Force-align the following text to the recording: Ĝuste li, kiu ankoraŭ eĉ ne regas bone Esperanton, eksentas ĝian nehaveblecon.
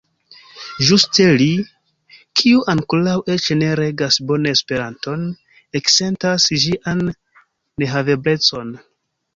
Ĝuste 0.85 1.25
li, 1.41 1.49
kiu 2.41 2.63
ankoraŭ 2.73 3.15
eĉ 3.35 3.45
ne 3.61 3.69
regas 3.81 4.19
bone 4.33 4.55
Esperanton, 4.59 5.29
eksentas 5.83 6.53
ĝian 6.67 7.09
nehaveblecon. 7.15 8.79